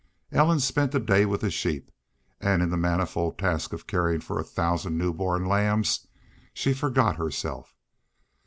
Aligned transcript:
Ellen 0.31 0.59
spent 0.59 0.91
the 0.93 0.99
day 0.99 1.27
with 1.27 1.41
the 1.41 1.51
sheep; 1.51 1.91
and 2.39 2.63
in 2.63 2.71
the 2.71 2.75
manifold 2.75 3.37
task 3.37 3.71
of 3.71 3.85
caring 3.85 4.19
for 4.19 4.39
a 4.39 4.43
thousand 4.43 4.97
new 4.97 5.13
born 5.13 5.45
lambs 5.45 6.07
she 6.55 6.73
forgot 6.73 7.17
herself. 7.17 7.75